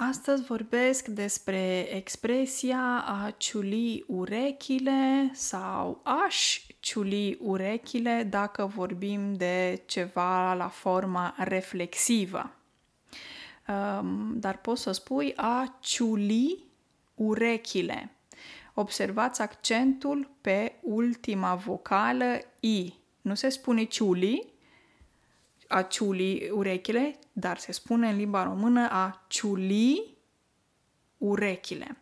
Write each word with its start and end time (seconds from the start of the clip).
Astăzi 0.00 0.42
vorbesc 0.42 1.06
despre 1.06 1.94
expresia 1.94 3.04
a 3.06 3.30
ciuli 3.36 4.04
urechile 4.06 5.30
sau 5.32 6.00
aș 6.26 6.60
ciuli 6.80 7.38
urechile 7.40 8.26
dacă 8.30 8.66
vorbim 8.66 9.34
de 9.34 9.82
ceva 9.86 10.54
la 10.54 10.68
forma 10.68 11.34
reflexivă. 11.36 12.50
Um, 13.68 14.38
dar 14.38 14.58
poți 14.60 14.82
să 14.82 14.92
spui 14.92 15.32
a 15.36 15.78
ciuli 15.80 16.64
urechile. 17.14 18.10
Observați 18.74 19.42
accentul 19.42 20.30
pe 20.40 20.72
ultima 20.82 21.54
vocală 21.54 22.40
I. 22.60 22.94
Nu 23.20 23.34
se 23.34 23.48
spune 23.48 23.84
ciuli, 23.84 24.52
a 25.68 25.82
ciuli 25.82 26.50
urechile, 26.52 27.18
dar 27.32 27.58
se 27.58 27.72
spune 27.72 28.08
în 28.08 28.16
limba 28.16 28.42
română 28.42 28.88
a 28.90 29.24
ciuli 29.26 30.16
urechile. 31.18 31.96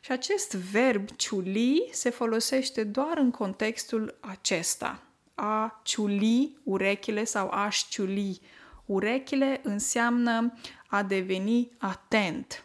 Și 0.00 0.12
acest 0.12 0.54
verb 0.54 1.08
ciuli 1.16 1.88
se 1.92 2.10
folosește 2.10 2.84
doar 2.84 3.18
în 3.18 3.30
contextul 3.30 4.18
acesta. 4.20 5.02
A 5.34 5.80
ciuli 5.82 6.58
urechile 6.62 7.24
sau 7.24 7.48
aș 7.48 7.76
șciuli 7.76 8.40
urechile 8.84 9.60
înseamnă 9.62 10.52
a 10.86 11.02
deveni 11.02 11.70
atent, 11.78 12.64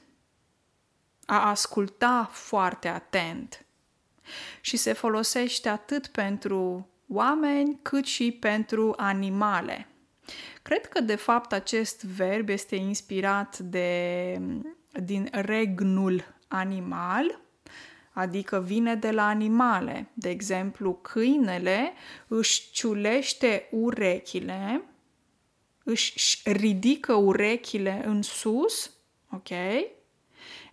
a 1.25 1.50
asculta 1.50 2.30
foarte 2.31 2.88
atent. 2.88 3.66
Și 4.61 4.77
se 4.77 4.94
folosește 4.94 5.70
atât 5.70 6.08
pentru 6.08 6.89
oameni 7.08 7.80
cât 7.81 8.05
și 8.05 8.31
pentru 8.31 8.94
animale. 8.97 9.88
Cred 10.70 10.86
că, 10.86 11.02
de 11.02 11.16
fapt, 11.16 11.54
acest 11.54 12.04
verb 12.04 12.50
este 12.50 12.76
inspirat 12.76 13.58
de, 13.58 14.41
din 15.04 15.28
regnul 15.32 16.23
animal, 16.48 17.39
adică 18.11 18.61
vine 18.61 18.95
de 18.95 19.11
la 19.11 19.28
animale. 19.28 20.09
De 20.14 20.30
exemplu, 20.30 20.94
câinele 20.94 21.94
își 22.28 22.72
ciulește 22.72 23.67
urechile, 23.72 24.84
își 25.84 26.42
ridică 26.44 27.14
urechile 27.14 28.02
în 28.06 28.22
sus, 28.22 28.92
ok? 29.31 29.50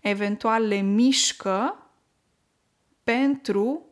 Eventual 0.01 0.67
le 0.67 0.81
mișcă 0.81 1.91
pentru 3.05 3.87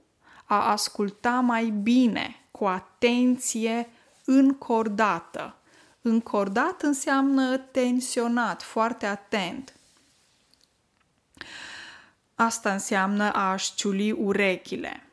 a 0.45 0.71
asculta 0.71 1.41
mai 1.41 1.65
bine, 1.65 2.47
cu 2.51 2.65
atenție 2.65 3.89
încordată. 4.25 5.59
Încordat 6.07 6.83
înseamnă 6.83 7.57
tensionat, 7.57 8.63
foarte 8.63 9.07
atent. 9.07 9.77
Asta 12.35 12.73
înseamnă 12.73 13.33
a-și 13.33 13.75
ciuli 13.75 14.11
urechile. 14.11 15.07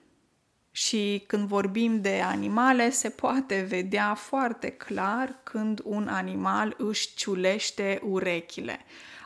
Și 0.71 1.23
când 1.27 1.47
vorbim 1.47 2.01
de 2.01 2.21
animale, 2.21 2.89
se 2.89 3.09
poate 3.09 3.61
vedea 3.61 4.13
foarte 4.13 4.69
clar 4.69 5.39
când 5.43 5.81
un 5.83 6.07
animal 6.07 6.75
își 6.77 7.13
ciulește 7.15 8.01
urechile. 8.03 8.79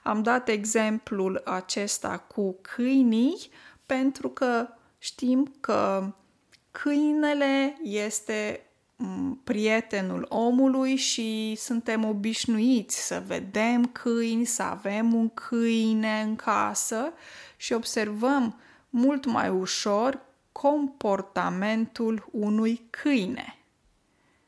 Am 0.04 0.24
dat 0.24 0.48
exemplul 0.48 1.42
acesta 1.46 2.18
cu 2.18 2.58
câinii 2.62 3.50
pentru 3.86 4.30
că 4.30 4.68
știm 4.98 5.56
că 5.60 6.14
câinele 6.72 7.78
este 7.84 8.65
prietenul 9.44 10.26
omului 10.30 10.96
și 10.96 11.56
suntem 11.56 12.06
obișnuiți 12.06 13.08
să 13.08 13.24
vedem 13.28 13.86
câini, 13.86 14.46
să 14.46 14.64
avem 14.64 15.14
un 15.14 15.30
câine 15.30 16.22
în 16.22 16.36
casă 16.36 17.14
și 17.58 17.74
observăm 17.74 18.60
mult 18.90 19.26
mai 19.26 19.50
ușor 19.50 20.20
comportamentul 20.52 22.28
unui 22.32 22.88
câine. 22.90 23.58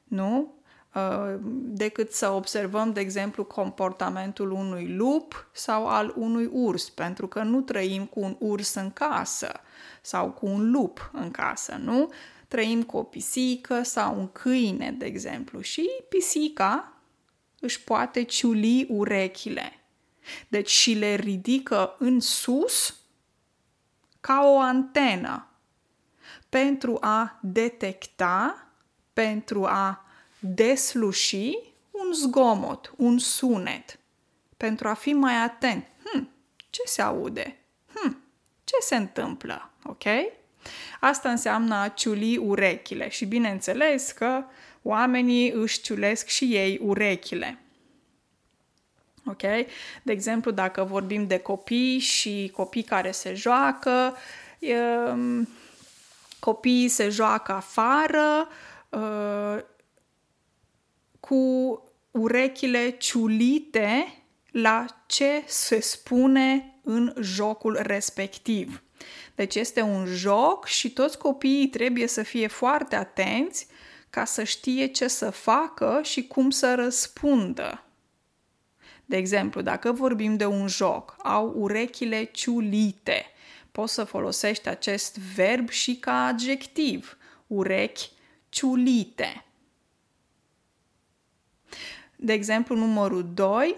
Nu? 0.03 0.53
Uh, 0.93 1.35
decât 1.63 2.13
să 2.13 2.29
observăm, 2.29 2.93
de 2.93 2.99
exemplu, 2.99 3.43
comportamentul 3.43 4.51
unui 4.51 4.87
lup 4.87 5.49
sau 5.51 5.87
al 5.87 6.13
unui 6.15 6.49
urs, 6.51 6.89
pentru 6.89 7.27
că 7.27 7.43
nu 7.43 7.61
trăim 7.61 8.05
cu 8.05 8.19
un 8.19 8.35
urs 8.39 8.73
în 8.73 8.91
casă 8.91 9.51
sau 10.01 10.31
cu 10.31 10.45
un 10.45 10.71
lup 10.71 11.09
în 11.13 11.31
casă, 11.31 11.79
nu? 11.83 12.09
Trăim 12.47 12.83
cu 12.83 12.97
o 12.97 13.03
pisică 13.03 13.83
sau 13.83 14.19
un 14.19 14.31
câine, 14.31 14.91
de 14.91 15.05
exemplu, 15.05 15.61
și 15.61 15.89
pisica 16.09 17.01
își 17.59 17.83
poate 17.83 18.23
ciuli 18.23 18.87
urechile. 18.89 19.71
Deci 20.47 20.69
și 20.69 20.93
le 20.93 21.15
ridică 21.15 21.95
în 21.99 22.19
sus 22.19 22.99
ca 24.19 24.41
o 24.45 24.59
antenă 24.59 25.47
pentru 26.49 26.97
a 27.01 27.39
detecta, 27.41 28.67
pentru 29.13 29.65
a 29.65 30.05
desluși 30.39 31.57
un 31.91 32.13
zgomot, 32.13 32.93
un 32.97 33.17
sunet, 33.17 33.99
pentru 34.57 34.87
a 34.87 34.93
fi 34.93 35.13
mai 35.13 35.35
atent. 35.35 35.87
Hm, 36.03 36.29
ce 36.69 36.81
se 36.85 37.01
aude? 37.01 37.59
Hm, 37.93 38.17
ce 38.63 38.75
se 38.79 38.95
întâmplă? 38.95 39.71
Ok? 39.83 40.03
Asta 40.99 41.29
înseamnă 41.29 41.75
a 41.75 41.87
ciuli 41.87 42.37
urechile 42.37 43.09
și 43.09 43.25
bineînțeles 43.25 44.11
că 44.11 44.43
oamenii 44.81 45.51
își 45.51 45.81
ciulesc 45.81 46.27
și 46.27 46.55
ei 46.55 46.79
urechile. 46.81 47.59
Ok? 49.25 49.41
De 50.03 50.11
exemplu, 50.11 50.51
dacă 50.51 50.83
vorbim 50.83 51.27
de 51.27 51.39
copii 51.39 51.99
și 51.99 52.51
copii 52.55 52.83
care 52.83 53.11
se 53.11 53.33
joacă, 53.33 54.15
um, 54.59 55.47
copiii 56.39 56.87
se 56.87 57.09
joacă 57.09 57.51
afară 57.51 58.47
uh, 58.89 59.63
cu 61.19 61.81
urechile 62.11 62.89
ciulite 62.89 64.21
la 64.51 64.85
ce 65.05 65.43
se 65.45 65.79
spune 65.79 66.79
în 66.83 67.13
jocul 67.21 67.79
respectiv. 67.81 68.81
Deci 69.37 69.55
este 69.55 69.81
un 69.81 70.05
joc 70.05 70.65
și 70.65 70.91
toți 70.91 71.17
copiii 71.17 71.67
trebuie 71.67 72.07
să 72.07 72.23
fie 72.23 72.47
foarte 72.47 72.95
atenți 72.95 73.67
ca 74.09 74.25
să 74.25 74.43
știe 74.43 74.85
ce 74.85 75.07
să 75.07 75.29
facă 75.29 75.99
și 76.03 76.27
cum 76.27 76.49
să 76.49 76.75
răspundă. 76.75 77.83
De 79.05 79.17
exemplu, 79.17 79.61
dacă 79.61 79.91
vorbim 79.91 80.37
de 80.37 80.45
un 80.45 80.67
joc, 80.67 81.15
au 81.23 81.53
urechile 81.55 82.23
ciulite. 82.23 83.25
Poți 83.71 83.93
să 83.93 84.03
folosești 84.03 84.67
acest 84.67 85.17
verb 85.17 85.69
și 85.69 85.95
ca 85.95 86.25
adjectiv. 86.25 87.17
Urechi 87.47 88.09
ciulite. 88.49 89.45
De 92.15 92.33
exemplu, 92.33 92.75
numărul 92.75 93.33
2, 93.33 93.75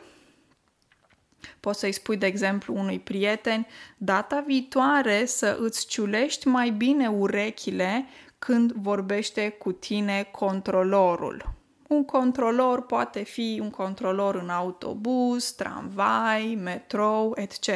Poți 1.60 1.80
să-i 1.80 1.92
spui, 1.92 2.18
de 2.18 2.26
exemplu, 2.26 2.76
unui 2.76 3.00
prieten, 3.00 3.68
data 3.98 4.44
viitoare 4.46 5.26
să 5.26 5.58
îți 5.60 5.88
ciulești 5.88 6.48
mai 6.48 6.70
bine 6.70 7.08
urechile 7.08 8.06
când 8.40 8.72
vorbește 8.72 9.50
cu 9.50 9.72
tine 9.72 10.28
controlorul. 10.32 11.58
Un 11.88 12.06
controlor 12.06 12.86
poate 12.86 13.24
fi 13.24 13.60
un 13.62 13.70
controlor 13.70 14.36
în 14.36 14.50
autobuz, 14.50 15.52
tramvai, 15.52 16.58
metrou, 16.62 17.34
etc. 17.36 17.70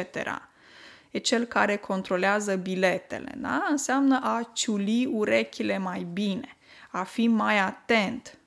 E 1.10 1.18
cel 1.18 1.44
care 1.44 1.76
controlează 1.76 2.56
biletele, 2.56 3.34
da? 3.36 3.66
Înseamnă 3.70 4.20
a 4.22 4.50
ciuli 4.52 5.06
urechile 5.06 5.78
mai 5.78 6.06
bine, 6.12 6.56
a 6.90 7.02
fi 7.02 7.26
mai 7.26 7.58
atent. 7.58 8.38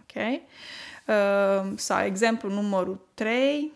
Ok? 0.00 0.40
Ehm, 1.06 1.76
sau 1.76 2.04
exemplu 2.04 2.50
numărul 2.50 3.00
3, 3.14 3.72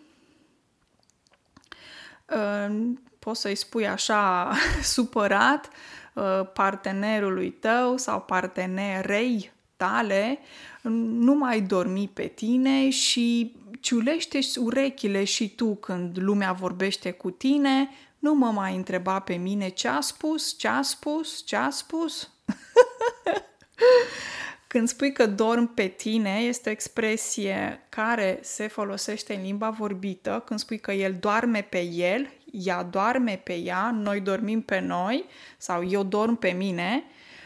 ehm, 2.27 3.03
poți 3.19 3.41
să-i 3.41 3.55
spui 3.55 3.89
așa 3.89 4.53
supărat 4.83 5.71
uh, 6.13 6.41
partenerului 6.53 7.51
tău 7.51 7.97
sau 7.97 8.21
partenerei 8.21 9.53
tale, 9.77 10.39
nu 10.83 11.35
mai 11.35 11.61
dormi 11.61 12.11
pe 12.13 12.27
tine 12.27 12.91
și 12.91 13.57
ciulește 13.81 14.39
urechile 14.57 15.25
și 15.25 15.55
tu 15.55 15.75
când 15.75 16.19
lumea 16.21 16.53
vorbește 16.53 17.11
cu 17.11 17.31
tine, 17.31 17.89
nu 18.19 18.35
mă 18.35 18.51
mai 18.51 18.77
întreba 18.77 19.19
pe 19.19 19.35
mine 19.35 19.69
ce 19.69 19.89
a 19.89 20.01
spus, 20.01 20.59
ce 20.59 20.69
a 20.69 20.83
spus, 20.83 21.43
ce 21.47 21.57
a 21.57 21.71
spus. 21.71 22.31
Când 24.75 24.89
spui 24.89 25.13
că 25.13 25.27
dorm 25.27 25.75
pe 25.75 25.87
tine, 25.87 26.39
este 26.39 26.69
o 26.69 26.73
expresie 26.73 27.87
care 27.89 28.39
se 28.43 28.67
folosește 28.67 29.35
în 29.35 29.43
limba 29.43 29.71
vorbită. 29.71 30.43
Când 30.47 30.61
spui 30.61 30.79
că 30.79 30.93
el 30.93 31.17
doarme 31.21 31.63
pe 31.63 31.81
el, 31.83 32.29
ea 32.53 32.83
doarme 32.83 33.41
pe 33.45 33.55
ea, 33.55 33.91
noi 33.91 34.21
dormim 34.21 34.63
pe 34.63 34.79
noi 34.79 35.25
sau 35.59 35.89
eu 35.89 36.03
dorm 36.03 36.37
pe 36.37 36.51
mine, 36.51 37.05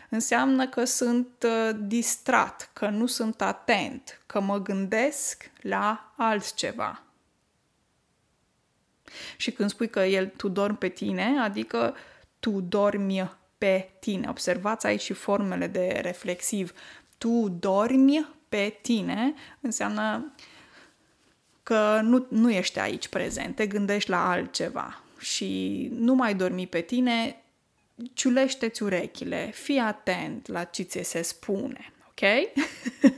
înseamnă 0.09 0.69
că 0.69 0.85
sunt 0.85 1.29
uh, 1.45 1.77
distrat, 1.81 2.71
că 2.73 2.89
nu 2.89 3.07
sunt 3.07 3.41
atent, 3.41 4.21
că 4.27 4.41
mă 4.41 4.63
gândesc 4.63 5.51
la 5.61 6.13
altceva. 6.17 7.03
Și 9.37 9.51
când 9.51 9.71
spui 9.71 9.89
că 9.89 10.01
el 10.01 10.27
tu 10.37 10.49
dormi 10.49 10.77
pe 10.77 10.89
tine, 10.89 11.39
adică 11.41 11.95
tu 12.39 12.51
dormi 12.61 13.31
pe 13.59 13.91
tine. 14.01 14.29
Observați 14.29 14.87
aici 14.87 15.01
și 15.01 15.13
formele 15.13 15.67
de 15.67 15.99
reflexiv. 16.03 16.73
Tu 17.19 17.49
dormi 17.49 18.27
pe 18.49 18.79
tine 18.83 19.35
înseamnă 19.61 20.35
că 21.63 22.01
nu, 22.03 22.27
nu 22.29 22.51
ești 22.51 22.79
aici 22.79 23.09
prezent, 23.09 23.55
te 23.55 23.67
gândești 23.67 24.11
la 24.11 24.31
altceva 24.31 25.03
și 25.19 25.89
nu 25.93 26.15
mai 26.15 26.35
dormi 26.35 26.67
pe 26.67 26.81
tine, 26.81 27.43
ciulește-ți 28.13 28.83
urechile, 28.83 29.51
fii 29.55 29.79
atent 29.79 30.47
la 30.47 30.65
ce 30.65 30.83
ți 30.83 31.03
se 31.03 31.23
spune, 31.23 31.93
ok? 32.09 32.53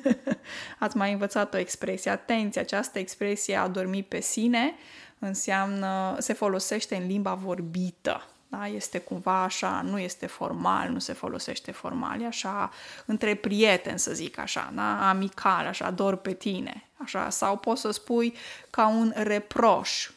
Ați 0.79 0.97
mai 0.97 1.13
învățat 1.13 1.55
o 1.55 1.59
expresie. 1.59 2.11
Atenție, 2.11 2.61
această 2.61 2.99
expresie 2.99 3.57
a 3.57 3.69
dormi 3.69 4.03
pe 4.03 4.21
sine 4.21 4.75
înseamnă, 5.19 6.17
se 6.19 6.33
folosește 6.33 6.97
în 6.97 7.07
limba 7.07 7.35
vorbită. 7.35 8.29
Da? 8.51 8.67
Este 8.67 8.99
cumva 8.99 9.43
așa, 9.43 9.81
nu 9.83 9.99
este 9.99 10.27
formal, 10.27 10.89
nu 10.89 10.99
se 10.99 11.13
folosește 11.13 11.73
formal, 11.73 12.21
e 12.21 12.27
așa 12.27 12.71
între 13.07 13.35
prieteni, 13.35 13.99
să 13.99 14.13
zic 14.13 14.39
așa, 14.39 14.73
da? 14.75 15.09
amical, 15.09 15.67
așa, 15.67 15.91
dor 15.91 16.17
pe 16.17 16.33
tine. 16.33 16.89
Așa, 16.97 17.31
sau 17.31 17.57
poți 17.57 17.81
să 17.81 17.91
spui 17.91 18.35
ca 18.71 18.87
un 18.87 19.13
reproș. 19.17 20.11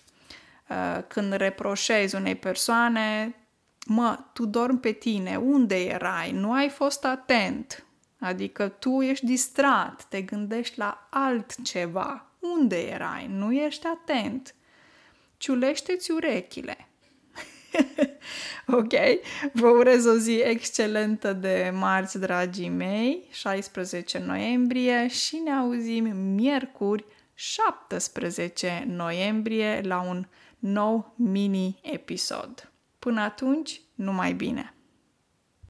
Uh, 0.68 1.03
când 1.07 1.33
reproșezi 1.33 2.15
unei 2.15 2.35
persoane, 2.35 3.35
mă, 3.85 4.19
tu 4.33 4.45
dormi 4.45 4.80
pe 4.80 4.91
tine, 4.91 5.35
unde 5.35 5.83
erai? 5.83 6.31
Nu 6.31 6.53
ai 6.53 6.69
fost 6.69 7.06
atent. 7.06 7.85
Adică 8.19 8.68
tu 8.68 9.01
ești 9.01 9.25
distrat, 9.25 10.06
te 10.09 10.21
gândești 10.21 10.77
la 10.77 11.07
altceva. 11.09 12.25
Unde 12.39 12.80
erai? 12.88 13.27
Nu 13.27 13.53
ești 13.53 13.88
atent. 13.88 14.56
Ciulește-ți 15.38 16.12
urechile. 16.12 16.88
ok? 18.79 18.93
Vă 19.53 19.67
urez 19.67 20.05
o 20.05 20.15
zi 20.15 20.35
excelentă 20.35 21.33
de 21.33 21.71
marți, 21.73 22.19
dragii 22.19 22.69
mei, 22.69 23.27
16 23.31 24.19
noiembrie 24.19 25.07
și 25.07 25.35
ne 25.35 25.51
auzim 25.51 26.17
miercuri, 26.17 27.05
17 27.33 28.83
noiembrie, 28.87 29.81
la 29.83 30.01
un 30.01 30.25
nou 30.59 31.13
mini-episod. 31.17 32.71
Până 32.99 33.21
atunci, 33.21 33.81
numai 33.95 34.33
bine! 34.33 34.73